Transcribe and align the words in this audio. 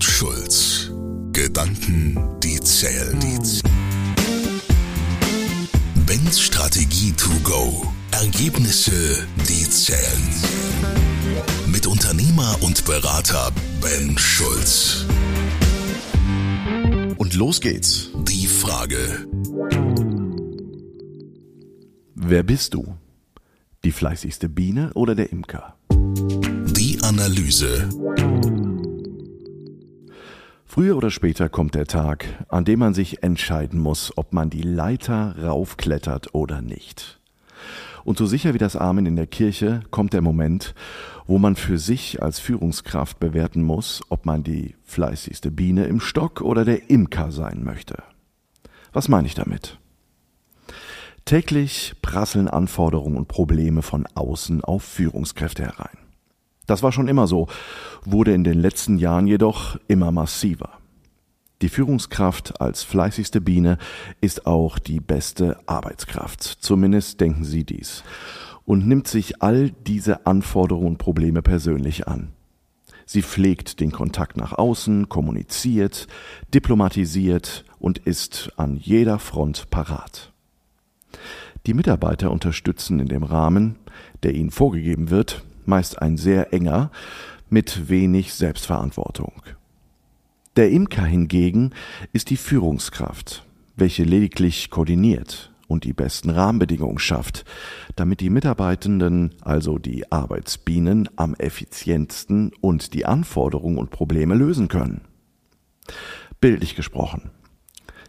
und 0.00 0.04
Schulz. 0.04 0.90
Gedanken, 1.32 2.16
die 2.42 2.58
zählen. 2.60 3.18
Ben's 6.06 6.40
Strategie 6.40 7.12
to 7.12 7.28
go. 7.44 7.86
Ergebnisse, 8.10 9.26
die 9.46 9.68
zählen. 9.68 10.22
Mit 11.66 11.86
Unternehmer 11.86 12.56
und 12.62 12.86
Berater 12.86 13.52
Ben 13.82 14.16
Schulz. 14.16 15.04
Und 17.18 17.34
los 17.34 17.60
geht's. 17.60 18.08
Die 18.26 18.46
Frage. 18.46 19.26
Wer 22.14 22.42
bist 22.42 22.72
du? 22.72 22.96
Die 23.84 23.92
fleißigste 23.92 24.48
Biene 24.48 24.92
oder 24.94 25.14
der 25.14 25.30
Imker? 25.30 25.76
Die 25.90 26.98
Analyse. 27.02 27.88
Früher 30.72 30.96
oder 30.96 31.10
später 31.10 31.48
kommt 31.48 31.74
der 31.74 31.88
Tag, 31.88 32.46
an 32.48 32.64
dem 32.64 32.78
man 32.78 32.94
sich 32.94 33.24
entscheiden 33.24 33.80
muss, 33.80 34.16
ob 34.16 34.32
man 34.32 34.50
die 34.50 34.62
Leiter 34.62 35.34
raufklettert 35.42 36.32
oder 36.32 36.62
nicht. 36.62 37.18
Und 38.04 38.18
so 38.18 38.24
sicher 38.24 38.54
wie 38.54 38.58
das 38.58 38.76
Amen 38.76 39.04
in 39.04 39.16
der 39.16 39.26
Kirche 39.26 39.82
kommt 39.90 40.12
der 40.12 40.20
Moment, 40.20 40.76
wo 41.26 41.38
man 41.38 41.56
für 41.56 41.76
sich 41.76 42.22
als 42.22 42.38
Führungskraft 42.38 43.18
bewerten 43.18 43.64
muss, 43.64 44.00
ob 44.10 44.26
man 44.26 44.44
die 44.44 44.76
fleißigste 44.84 45.50
Biene 45.50 45.86
im 45.86 45.98
Stock 45.98 46.40
oder 46.40 46.64
der 46.64 46.88
Imker 46.88 47.32
sein 47.32 47.64
möchte. 47.64 48.04
Was 48.92 49.08
meine 49.08 49.26
ich 49.26 49.34
damit? 49.34 49.76
Täglich 51.24 51.96
prasseln 52.00 52.46
Anforderungen 52.46 53.16
und 53.16 53.26
Probleme 53.26 53.82
von 53.82 54.06
außen 54.14 54.62
auf 54.62 54.84
Führungskräfte 54.84 55.64
herein. 55.64 56.09
Das 56.70 56.84
war 56.84 56.92
schon 56.92 57.08
immer 57.08 57.26
so, 57.26 57.48
wurde 58.04 58.32
in 58.32 58.44
den 58.44 58.60
letzten 58.60 58.96
Jahren 58.96 59.26
jedoch 59.26 59.76
immer 59.88 60.12
massiver. 60.12 60.78
Die 61.62 61.68
Führungskraft 61.68 62.60
als 62.60 62.84
fleißigste 62.84 63.40
Biene 63.40 63.76
ist 64.20 64.46
auch 64.46 64.78
die 64.78 65.00
beste 65.00 65.58
Arbeitskraft. 65.66 66.44
Zumindest 66.44 67.20
denken 67.20 67.42
sie 67.42 67.64
dies. 67.64 68.04
Und 68.66 68.86
nimmt 68.86 69.08
sich 69.08 69.42
all 69.42 69.70
diese 69.70 70.26
Anforderungen 70.26 70.86
und 70.86 70.98
Probleme 70.98 71.42
persönlich 71.42 72.06
an. 72.06 72.28
Sie 73.04 73.22
pflegt 73.22 73.80
den 73.80 73.90
Kontakt 73.90 74.36
nach 74.36 74.52
außen, 74.52 75.08
kommuniziert, 75.08 76.06
diplomatisiert 76.54 77.64
und 77.80 77.98
ist 77.98 78.52
an 78.56 78.76
jeder 78.76 79.18
Front 79.18 79.70
parat. 79.70 80.32
Die 81.66 81.74
Mitarbeiter 81.74 82.30
unterstützen 82.30 83.00
in 83.00 83.08
dem 83.08 83.24
Rahmen, 83.24 83.74
der 84.22 84.34
ihnen 84.34 84.52
vorgegeben 84.52 85.10
wird, 85.10 85.42
meist 85.70 86.02
ein 86.02 86.18
sehr 86.18 86.52
enger, 86.52 86.90
mit 87.48 87.88
wenig 87.88 88.34
Selbstverantwortung. 88.34 89.32
Der 90.56 90.70
Imker 90.70 91.04
hingegen 91.04 91.70
ist 92.12 92.28
die 92.28 92.36
Führungskraft, 92.36 93.46
welche 93.76 94.04
lediglich 94.04 94.68
koordiniert 94.68 95.50
und 95.68 95.84
die 95.84 95.92
besten 95.92 96.30
Rahmenbedingungen 96.30 96.98
schafft, 96.98 97.44
damit 97.96 98.20
die 98.20 98.30
Mitarbeitenden, 98.30 99.34
also 99.40 99.78
die 99.78 100.10
Arbeitsbienen, 100.10 101.08
am 101.16 101.34
effizientsten 101.34 102.52
und 102.60 102.92
die 102.92 103.06
Anforderungen 103.06 103.78
und 103.78 103.90
Probleme 103.90 104.34
lösen 104.34 104.68
können. 104.68 105.02
Bildlich 106.40 106.74
gesprochen. 106.74 107.30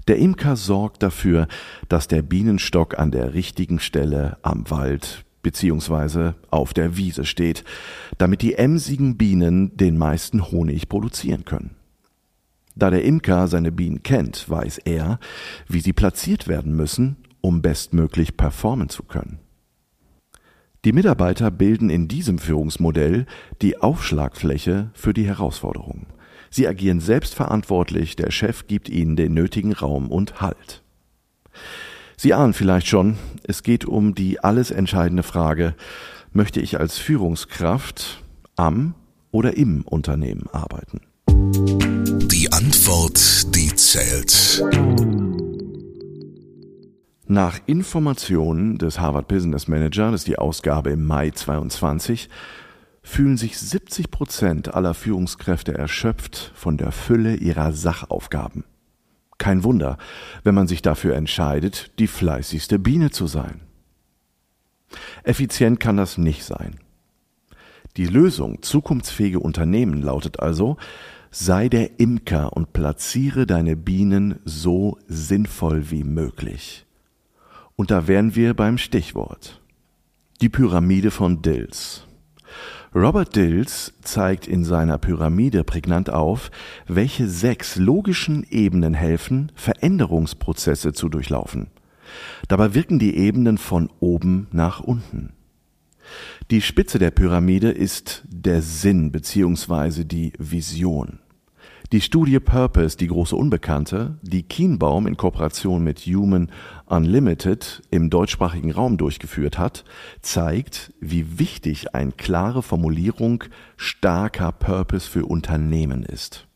Der 0.07 0.17
Imker 0.17 0.55
sorgt 0.55 1.03
dafür, 1.03 1.47
dass 1.87 2.07
der 2.07 2.23
Bienenstock 2.23 2.97
an 2.97 3.11
der 3.11 3.35
richtigen 3.35 3.79
Stelle 3.79 4.37
am 4.41 4.69
Wald 4.71 5.25
beziehungsweise 5.41 6.35
auf 6.49 6.73
der 6.73 6.97
Wiese 6.97 7.25
steht, 7.25 7.63
damit 8.17 8.41
die 8.41 8.55
emsigen 8.55 9.17
Bienen 9.17 9.75
den 9.77 9.97
meisten 9.97 10.51
Honig 10.51 10.89
produzieren 10.89 11.45
können. 11.45 11.75
Da 12.75 12.89
der 12.89 13.03
Imker 13.03 13.47
seine 13.47 13.71
Bienen 13.71 14.03
kennt, 14.03 14.49
weiß 14.49 14.79
er, 14.79 15.19
wie 15.67 15.81
sie 15.81 15.93
platziert 15.93 16.47
werden 16.47 16.75
müssen, 16.75 17.17
um 17.41 17.61
bestmöglich 17.61 18.37
performen 18.37 18.89
zu 18.89 19.03
können. 19.03 19.39
Die 20.83 20.93
Mitarbeiter 20.93 21.51
bilden 21.51 21.89
in 21.89 22.07
diesem 22.07 22.39
Führungsmodell 22.39 23.27
die 23.61 23.79
Aufschlagfläche 23.81 24.89
für 24.93 25.13
die 25.13 25.27
Herausforderungen. 25.27 26.07
Sie 26.49 26.67
agieren 26.67 26.99
selbstverantwortlich, 26.99 28.15
der 28.15 28.31
Chef 28.31 28.67
gibt 28.67 28.89
ihnen 28.89 29.15
den 29.15 29.33
nötigen 29.33 29.73
Raum 29.73 30.09
und 30.09 30.41
Halt. 30.41 30.83
Sie 32.23 32.35
ahnen 32.35 32.53
vielleicht 32.53 32.85
schon, 32.85 33.17
es 33.45 33.63
geht 33.63 33.83
um 33.83 34.13
die 34.13 34.43
alles 34.43 34.69
entscheidende 34.69 35.23
Frage, 35.23 35.73
möchte 36.33 36.61
ich 36.61 36.79
als 36.79 36.99
Führungskraft 36.99 38.23
am 38.55 38.93
oder 39.31 39.57
im 39.57 39.81
Unternehmen 39.81 40.45
arbeiten? 40.51 41.01
Die 41.27 42.47
Antwort, 42.51 43.55
die 43.55 43.73
zählt. 43.73 44.63
Nach 47.25 47.59
Informationen 47.65 48.77
des 48.77 48.99
Harvard 48.99 49.27
Business 49.27 49.67
Manager, 49.67 50.11
das 50.11 50.21
ist 50.21 50.27
die 50.27 50.37
Ausgabe 50.37 50.91
im 50.91 51.03
Mai 51.03 51.31
22, 51.31 52.29
fühlen 53.01 53.37
sich 53.37 53.57
70 53.57 54.11
Prozent 54.11 54.75
aller 54.75 54.93
Führungskräfte 54.93 55.73
erschöpft 55.75 56.51
von 56.53 56.77
der 56.77 56.91
Fülle 56.91 57.33
ihrer 57.33 57.71
Sachaufgaben. 57.71 58.63
Kein 59.41 59.63
Wunder, 59.63 59.97
wenn 60.43 60.53
man 60.53 60.67
sich 60.67 60.83
dafür 60.83 61.15
entscheidet, 61.15 61.97
die 61.97 62.05
fleißigste 62.05 62.77
Biene 62.77 63.09
zu 63.09 63.25
sein. 63.25 63.61
Effizient 65.23 65.79
kann 65.79 65.97
das 65.97 66.19
nicht 66.19 66.43
sein. 66.43 66.75
Die 67.97 68.05
Lösung 68.05 68.61
zukunftsfähige 68.61 69.39
Unternehmen 69.39 70.03
lautet 70.03 70.39
also, 70.39 70.77
sei 71.31 71.69
der 71.69 71.99
Imker 71.99 72.53
und 72.53 72.71
platziere 72.71 73.47
deine 73.47 73.75
Bienen 73.75 74.39
so 74.45 74.99
sinnvoll 75.07 75.89
wie 75.89 76.03
möglich. 76.03 76.85
Und 77.75 77.89
da 77.89 78.07
wären 78.07 78.35
wir 78.35 78.53
beim 78.53 78.77
Stichwort. 78.77 79.59
Die 80.41 80.49
Pyramide 80.49 81.09
von 81.09 81.41
Dills. 81.41 82.05
Robert 82.93 83.37
Dills 83.37 83.93
zeigt 84.01 84.47
in 84.47 84.65
seiner 84.65 84.97
Pyramide 84.97 85.63
prägnant 85.63 86.09
auf, 86.09 86.51
welche 86.87 87.29
sechs 87.29 87.77
logischen 87.77 88.45
Ebenen 88.49 88.93
helfen, 88.93 89.53
Veränderungsprozesse 89.55 90.91
zu 90.91 91.07
durchlaufen. 91.07 91.67
Dabei 92.49 92.73
wirken 92.73 92.99
die 92.99 93.15
Ebenen 93.15 93.57
von 93.57 93.89
oben 94.01 94.47
nach 94.51 94.81
unten. 94.81 95.31
Die 96.49 96.59
Spitze 96.59 96.99
der 96.99 97.11
Pyramide 97.11 97.71
ist 97.71 98.23
der 98.27 98.61
Sinn 98.61 99.13
bzw. 99.13 100.03
die 100.03 100.33
Vision. 100.37 101.20
Die 101.91 101.99
Studie 101.99 102.39
Purpose, 102.39 102.95
die 102.95 103.07
große 103.07 103.35
Unbekannte, 103.35 104.17
die 104.21 104.43
Kienbaum 104.43 105.07
in 105.07 105.17
Kooperation 105.17 105.83
mit 105.83 105.99
Human 105.99 106.49
Unlimited 106.85 107.81
im 107.91 108.09
deutschsprachigen 108.09 108.71
Raum 108.71 108.95
durchgeführt 108.95 109.57
hat, 109.57 109.83
zeigt, 110.21 110.93
wie 111.01 111.37
wichtig 111.37 111.93
eine 111.93 112.13
klare 112.13 112.63
Formulierung 112.63 113.43
starker 113.75 114.53
Purpose 114.53 115.09
für 115.09 115.25
Unternehmen 115.25 116.03
ist. 116.03 116.47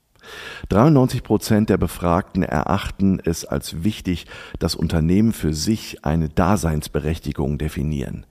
93 0.69 1.22
Prozent 1.22 1.69
der 1.69 1.78
Befragten 1.78 2.41
erachten 2.41 3.19
es 3.22 3.44
als 3.44 3.84
wichtig, 3.84 4.28
dass 4.59 4.73
Unternehmen 4.73 5.34
für 5.34 5.53
sich 5.53 6.06
eine 6.06 6.29
Daseinsberechtigung 6.29 7.57
definieren. 7.57 8.25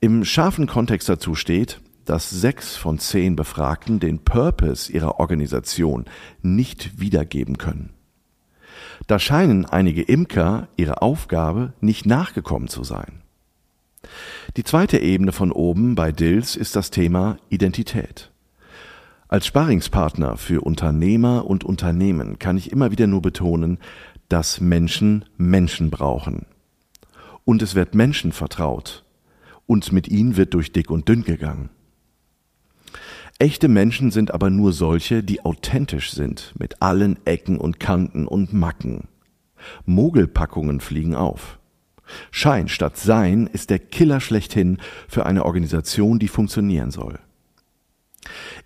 Im 0.00 0.26
scharfen 0.26 0.66
Kontext 0.66 1.08
dazu 1.08 1.34
steht, 1.34 1.80
dass 2.10 2.28
sechs 2.28 2.74
von 2.74 2.98
zehn 2.98 3.36
Befragten 3.36 4.00
den 4.00 4.18
Purpose 4.18 4.92
ihrer 4.92 5.20
Organisation 5.20 6.06
nicht 6.42 6.98
wiedergeben 6.98 7.56
können. 7.56 7.90
Da 9.06 9.20
scheinen 9.20 9.64
einige 9.64 10.02
Imker 10.02 10.66
ihrer 10.76 11.04
Aufgabe 11.04 11.72
nicht 11.80 12.06
nachgekommen 12.06 12.66
zu 12.66 12.82
sein. 12.82 13.22
Die 14.56 14.64
zweite 14.64 14.98
Ebene 14.98 15.30
von 15.30 15.52
oben 15.52 15.94
bei 15.94 16.10
Dills 16.10 16.56
ist 16.56 16.74
das 16.74 16.90
Thema 16.90 17.36
Identität. 17.48 18.32
Als 19.28 19.46
Sparingspartner 19.46 20.36
für 20.36 20.62
Unternehmer 20.62 21.46
und 21.46 21.62
Unternehmen 21.62 22.40
kann 22.40 22.56
ich 22.56 22.72
immer 22.72 22.90
wieder 22.90 23.06
nur 23.06 23.22
betonen, 23.22 23.78
dass 24.28 24.60
Menschen 24.60 25.26
Menschen 25.36 25.90
brauchen. 25.90 26.46
Und 27.44 27.62
es 27.62 27.76
wird 27.76 27.94
Menschen 27.94 28.32
vertraut. 28.32 29.04
Und 29.68 29.92
mit 29.92 30.08
ihnen 30.08 30.36
wird 30.36 30.54
durch 30.54 30.72
dick 30.72 30.90
und 30.90 31.08
dünn 31.08 31.22
gegangen. 31.22 31.70
Echte 33.40 33.68
Menschen 33.68 34.10
sind 34.10 34.34
aber 34.34 34.50
nur 34.50 34.74
solche, 34.74 35.22
die 35.22 35.42
authentisch 35.46 36.12
sind, 36.12 36.52
mit 36.58 36.82
allen 36.82 37.18
Ecken 37.24 37.56
und 37.56 37.80
Kanten 37.80 38.26
und 38.26 38.52
Macken. 38.52 39.08
Mogelpackungen 39.86 40.80
fliegen 40.80 41.14
auf. 41.14 41.58
Schein 42.30 42.68
statt 42.68 42.98
Sein 42.98 43.46
ist 43.46 43.70
der 43.70 43.78
Killer 43.78 44.20
schlechthin 44.20 44.76
für 45.08 45.24
eine 45.24 45.46
Organisation, 45.46 46.18
die 46.18 46.28
funktionieren 46.28 46.90
soll. 46.90 47.18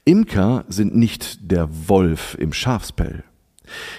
Imker 0.04 0.64
sind 0.66 0.96
nicht 0.96 1.52
der 1.52 1.68
Wolf 1.88 2.36
im 2.40 2.52
Schafspell. 2.52 3.22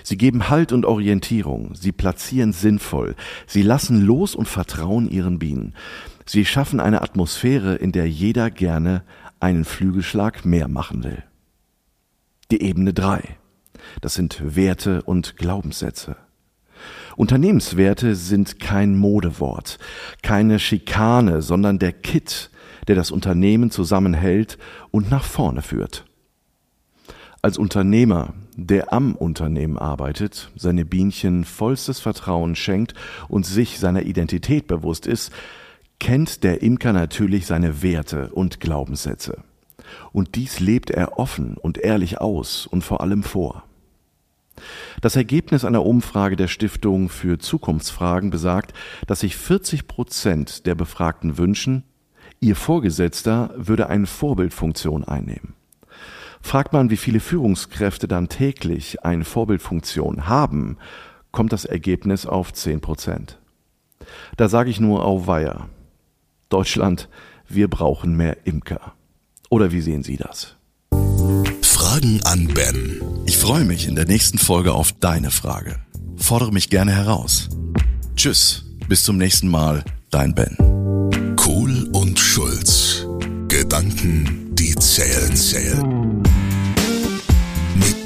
Sie 0.03 0.17
geben 0.17 0.49
Halt 0.49 0.71
und 0.71 0.85
Orientierung, 0.85 1.75
sie 1.75 1.91
platzieren 1.91 2.53
sinnvoll, 2.53 3.15
sie 3.47 3.61
lassen 3.61 4.01
los 4.01 4.35
und 4.35 4.47
vertrauen 4.47 5.09
ihren 5.09 5.39
Bienen. 5.39 5.73
Sie 6.25 6.45
schaffen 6.45 6.79
eine 6.79 7.01
Atmosphäre, 7.01 7.75
in 7.75 7.91
der 7.91 8.09
jeder 8.09 8.49
gerne 8.49 9.03
einen 9.39 9.65
Flügelschlag 9.65 10.45
mehr 10.45 10.67
machen 10.67 11.03
will. 11.03 11.23
Die 12.51 12.61
Ebene 12.61 12.93
3. 12.93 13.37
Das 14.01 14.13
sind 14.13 14.55
Werte 14.55 15.01
und 15.03 15.37
Glaubenssätze. 15.37 16.17
Unternehmenswerte 17.15 18.15
sind 18.15 18.59
kein 18.59 18.97
Modewort, 18.97 19.77
keine 20.21 20.59
Schikane, 20.59 21.41
sondern 21.41 21.79
der 21.79 21.93
Kit, 21.93 22.49
der 22.87 22.95
das 22.95 23.11
Unternehmen 23.11 23.71
zusammenhält 23.71 24.57
und 24.91 25.09
nach 25.09 25.23
vorne 25.23 25.61
führt. 25.61 26.05
Als 27.45 27.59
Unternehmer, 27.59 28.33
der 28.55 28.91
am 28.91 29.13
Unternehmen 29.13 29.77
arbeitet, 29.77 30.49
seine 30.55 30.83
Bienchen 30.83 31.45
vollstes 31.45 31.99
Vertrauen 31.99 32.55
schenkt 32.55 32.95
und 33.27 33.45
sich 33.45 33.77
seiner 33.77 34.01
Identität 34.01 34.65
bewusst 34.65 35.05
ist, 35.05 35.31
kennt 35.99 36.43
der 36.43 36.63
Imker 36.63 36.91
natürlich 36.91 37.45
seine 37.45 37.83
Werte 37.83 38.31
und 38.31 38.61
Glaubenssätze. 38.61 39.43
Und 40.11 40.33
dies 40.33 40.59
lebt 40.59 40.89
er 40.89 41.19
offen 41.19 41.55
und 41.55 41.77
ehrlich 41.77 42.19
aus 42.19 42.65
und 42.65 42.83
vor 42.83 43.01
allem 43.01 43.21
vor. 43.21 43.63
Das 45.01 45.15
Ergebnis 45.15 45.65
einer 45.65 45.85
Umfrage 45.85 46.37
der 46.37 46.47
Stiftung 46.47 47.09
für 47.09 47.37
Zukunftsfragen 47.37 48.31
besagt, 48.31 48.73
dass 49.05 49.19
sich 49.19 49.37
40 49.37 49.87
Prozent 49.87 50.65
der 50.65 50.73
Befragten 50.73 51.37
wünschen, 51.37 51.83
ihr 52.39 52.55
Vorgesetzter 52.55 53.53
würde 53.55 53.87
eine 53.87 54.07
Vorbildfunktion 54.07 55.03
einnehmen. 55.03 55.53
Fragt 56.45 56.73
man, 56.73 56.91
wie 56.91 56.97
viele 56.97 57.19
Führungskräfte 57.19 58.07
dann 58.07 58.29
täglich 58.29 59.03
eine 59.03 59.25
Vorbildfunktion 59.25 60.27
haben, 60.27 60.77
kommt 61.31 61.51
das 61.51 61.65
Ergebnis 61.65 62.27
auf 62.27 62.53
10 62.53 62.81
Prozent. 62.81 63.39
Da 64.37 64.47
sage 64.47 64.69
ich 64.69 64.79
nur 64.79 65.03
Auweia. 65.03 65.67
Deutschland, 66.49 67.09
wir 67.49 67.67
brauchen 67.67 68.15
mehr 68.15 68.45
Imker. 68.45 68.93
Oder 69.49 69.71
wie 69.71 69.81
sehen 69.81 70.03
Sie 70.03 70.17
das? 70.17 70.55
Fragen 71.63 72.21
an 72.25 72.47
Ben. 72.53 73.01
Ich 73.25 73.39
freue 73.39 73.65
mich 73.65 73.87
in 73.87 73.95
der 73.95 74.05
nächsten 74.05 74.37
Folge 74.37 74.73
auf 74.73 74.91
deine 74.91 75.31
Frage. 75.31 75.77
Fordere 76.15 76.51
mich 76.51 76.69
gerne 76.69 76.91
heraus. 76.91 77.49
Tschüss, 78.15 78.65
bis 78.87 79.03
zum 79.03 79.17
nächsten 79.17 79.47
Mal, 79.47 79.83
dein 80.11 80.35
Ben. 80.35 80.55
Kohl 81.37 81.89
und 81.91 82.19
Schulz. 82.19 83.07
Gedanken, 83.47 84.53
die 84.53 84.75
zählen, 84.75 85.35
zählen. 85.35 86.14